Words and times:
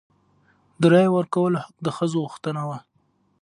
د 0.81 0.83
رایې 0.93 1.09
ورکولو 1.13 1.61
حق 1.65 1.75
د 1.85 1.87
ښځو 1.97 2.17
غوښتنه 2.25 2.61
وه. 2.69 2.77